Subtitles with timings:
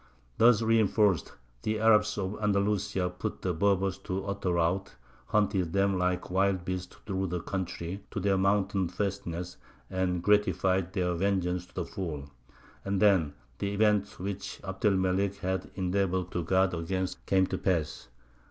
[0.39, 4.95] Thus reinforced, the Arabs of Andalusia put the Berbers to utter rout,
[5.27, 9.57] hunted them like wild beasts through the country to their mountain fastnesses,
[9.91, 12.31] and gratified their vengeance to the full.
[12.83, 17.59] And then the event which Abd el Melik had endeavoured to guard against came to
[17.59, 18.07] pass.